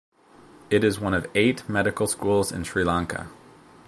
It 0.71 0.83
is 0.83 0.99
one 0.99 1.13
of 1.13 1.27
eight 1.35 1.69
medical 1.69 2.07
schools 2.07 2.51
in 2.51 2.63
Sri 2.63 2.83
Lanka. 2.83 3.29